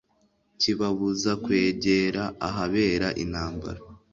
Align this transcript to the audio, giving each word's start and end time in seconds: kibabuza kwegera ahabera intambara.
kibabuza 0.61 1.31
kwegera 1.43 2.23
ahabera 2.47 3.07
intambara. 3.23 3.81